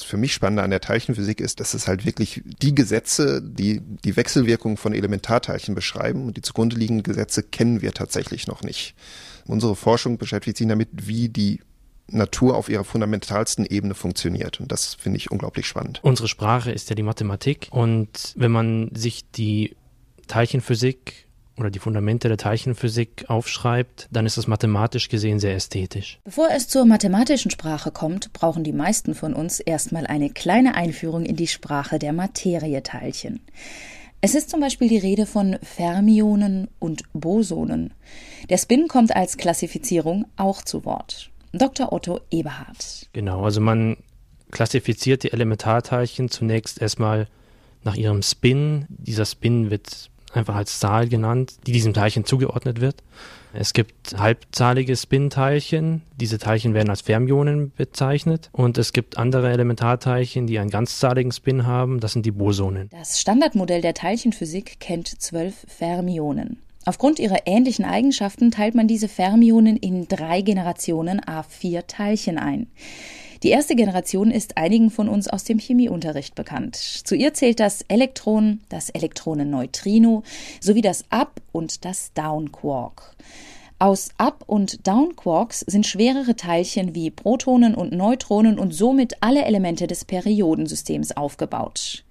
[0.00, 3.80] Das für mich Spannende an der Teilchenphysik ist, dass es halt wirklich die Gesetze, die
[3.80, 8.94] die Wechselwirkung von Elementarteilchen beschreiben und die zugrunde liegenden Gesetze kennen wir tatsächlich noch nicht.
[9.46, 11.60] Unsere Forschung beschäftigt sich damit, wie die
[12.08, 14.58] Natur auf ihrer fundamentalsten Ebene funktioniert.
[14.58, 16.00] Und das finde ich unglaublich spannend.
[16.02, 17.68] Unsere Sprache ist ja die Mathematik.
[17.70, 19.76] Und wenn man sich die
[20.28, 21.26] Teilchenphysik
[21.60, 26.18] oder die Fundamente der Teilchenphysik aufschreibt, dann ist es mathematisch gesehen sehr ästhetisch.
[26.24, 31.24] Bevor es zur mathematischen Sprache kommt, brauchen die meisten von uns erstmal eine kleine Einführung
[31.24, 33.40] in die Sprache der Materieteilchen.
[34.22, 37.94] Es ist zum Beispiel die Rede von Fermionen und Bosonen.
[38.50, 41.30] Der Spin kommt als Klassifizierung auch zu Wort.
[41.52, 41.92] Dr.
[41.92, 43.08] Otto Eberhardt.
[43.12, 43.96] Genau, also man
[44.50, 47.28] klassifiziert die Elementarteilchen zunächst erstmal
[47.82, 48.84] nach ihrem Spin.
[48.88, 53.02] Dieser Spin wird einfach als Zahl genannt, die diesem Teilchen zugeordnet wird.
[53.52, 56.02] Es gibt halbzahlige Spin-Teilchen.
[56.20, 58.48] Diese Teilchen werden als Fermionen bezeichnet.
[58.52, 61.98] Und es gibt andere Elementarteilchen, die einen ganzzahligen Spin haben.
[62.00, 62.88] Das sind die Bosonen.
[62.90, 66.58] Das Standardmodell der Teilchenphysik kennt zwölf Fermionen.
[66.86, 72.68] Aufgrund ihrer ähnlichen Eigenschaften teilt man diese Fermionen in drei Generationen A4 Teilchen ein.
[73.42, 76.76] Die erste Generation ist einigen von uns aus dem Chemieunterricht bekannt.
[76.76, 80.22] Zu ihr zählt das Elektron, das Elektronenneutrino
[80.60, 83.16] sowie das Up- und das Down-Quark.
[83.78, 89.86] Aus Up- und Down-Quarks sind schwerere Teilchen wie Protonen und Neutronen und somit alle Elemente
[89.86, 92.04] des Periodensystems aufgebaut.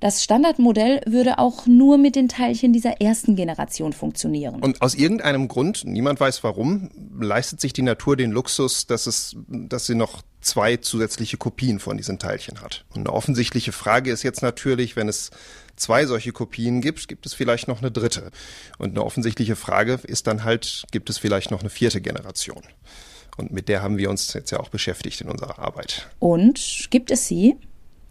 [0.00, 4.60] Das Standardmodell würde auch nur mit den Teilchen dieser ersten Generation funktionieren.
[4.60, 9.36] Und aus irgendeinem Grund, niemand weiß warum, leistet sich die Natur den Luxus, dass es,
[9.46, 12.86] dass sie noch zwei zusätzliche Kopien von diesen Teilchen hat.
[12.94, 15.30] Und eine offensichtliche Frage ist jetzt natürlich, wenn es
[15.76, 18.30] zwei solche Kopien gibt, gibt es vielleicht noch eine dritte.
[18.78, 22.62] Und eine offensichtliche Frage ist dann halt, gibt es vielleicht noch eine vierte Generation?
[23.36, 26.10] Und mit der haben wir uns jetzt ja auch beschäftigt in unserer Arbeit.
[26.18, 27.56] Und gibt es sie?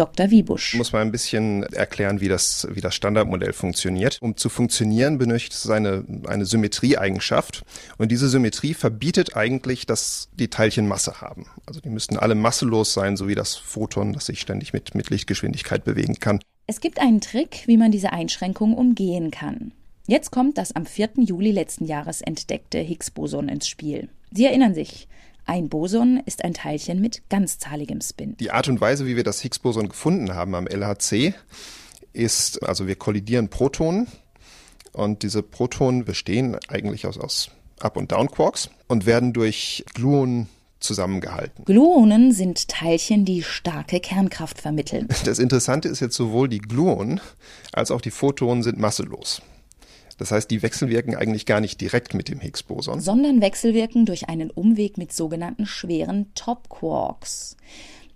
[0.00, 0.30] Dr.
[0.30, 0.72] Wiebusch.
[0.72, 4.16] Ich muss mal ein bisschen erklären, wie das, wie das Standardmodell funktioniert.
[4.22, 7.64] Um zu funktionieren, benötigt es eine, eine Symmetrieeigenschaft.
[7.98, 11.46] Und diese Symmetrie verbietet eigentlich, dass die Teilchen Masse haben.
[11.66, 15.10] Also die müssten alle masselos sein, so wie das Photon, das sich ständig mit, mit
[15.10, 16.40] Lichtgeschwindigkeit bewegen kann.
[16.66, 19.72] Es gibt einen Trick, wie man diese Einschränkung umgehen kann.
[20.06, 21.10] Jetzt kommt das am 4.
[21.18, 24.08] Juli letzten Jahres entdeckte Higgs-Boson ins Spiel.
[24.32, 25.08] Sie erinnern sich,
[25.50, 28.36] ein Boson ist ein Teilchen mit ganzzahligem Spin.
[28.38, 31.34] Die Art und Weise, wie wir das Higgs-Boson gefunden haben am LHC,
[32.12, 34.06] ist, also wir kollidieren Protonen
[34.92, 37.50] und diese Protonen bestehen eigentlich aus, aus
[37.80, 41.64] Up- und Down-Quarks und werden durch Gluonen zusammengehalten.
[41.64, 45.08] Gluonen sind Teilchen, die starke Kernkraft vermitteln.
[45.24, 47.20] Das Interessante ist jetzt sowohl die Gluonen
[47.72, 49.42] als auch die Photonen sind masselos.
[50.20, 53.00] Das heißt, die wechselwirken eigentlich gar nicht direkt mit dem Higgs-Boson.
[53.00, 57.56] Sondern wechselwirken durch einen Umweg mit sogenannten schweren Top-Quarks.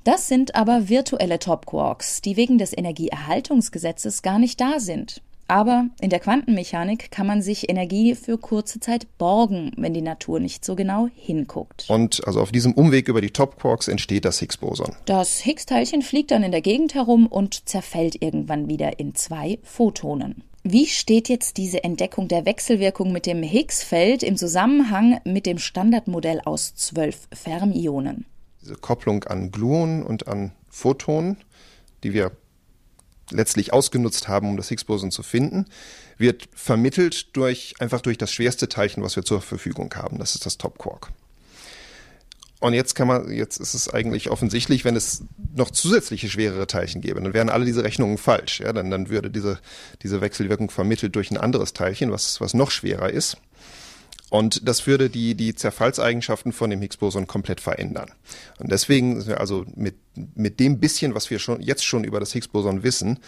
[0.04, 5.22] Das sind aber virtuelle Top-Quarks, die wegen des Energieerhaltungsgesetzes gar nicht da sind.
[5.48, 10.40] Aber in der Quantenmechanik kann man sich Energie für kurze Zeit borgen, wenn die Natur
[10.40, 11.86] nicht so genau hinguckt.
[11.88, 14.94] Und also auf diesem Umweg über die Top-Quarks entsteht das Higgs-Boson.
[15.06, 20.44] Das Higgs-Teilchen fliegt dann in der Gegend herum und zerfällt irgendwann wieder in zwei Photonen.
[20.66, 26.40] Wie steht jetzt diese Entdeckung der Wechselwirkung mit dem Higgs-Feld im Zusammenhang mit dem Standardmodell
[26.42, 28.24] aus zwölf Fermionen?
[28.62, 31.36] Diese Kopplung an Gluonen und an Photonen,
[32.02, 32.32] die wir
[33.30, 35.66] letztlich ausgenutzt haben, um das Higgs-Boson zu finden,
[36.16, 40.18] wird vermittelt durch einfach durch das schwerste Teilchen, was wir zur Verfügung haben.
[40.18, 41.12] Das ist das Top Quark.
[42.64, 45.22] Und jetzt kann man, jetzt ist es eigentlich offensichtlich, wenn es
[45.54, 48.60] noch zusätzliche schwerere Teilchen gäbe, dann wären alle diese Rechnungen falsch.
[48.60, 49.58] Ja, dann, dann würde diese,
[50.02, 53.36] diese Wechselwirkung vermittelt durch ein anderes Teilchen, was, was noch schwerer ist.
[54.30, 58.10] Und das würde die, die Zerfallseigenschaften von dem Higgs-Boson komplett verändern.
[58.58, 59.96] Und deswegen sind wir also mit,
[60.34, 63.18] mit dem bisschen, was wir schon, jetzt schon über das Higgs-Boson wissen,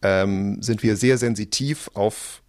[0.00, 2.40] ähm, sind wir sehr sensitiv auf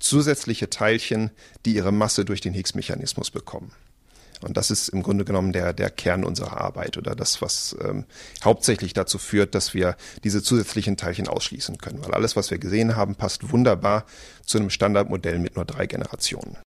[0.00, 1.30] zusätzliche Teilchen,
[1.64, 3.70] die ihre Masse durch den Higgs-Mechanismus bekommen.
[4.42, 8.04] Und das ist im Grunde genommen der, der Kern unserer Arbeit oder das, was ähm,
[8.44, 12.04] hauptsächlich dazu führt, dass wir diese zusätzlichen Teilchen ausschließen können.
[12.04, 14.04] Weil alles, was wir gesehen haben, passt wunderbar
[14.44, 16.56] zu einem Standardmodell mit nur drei Generationen.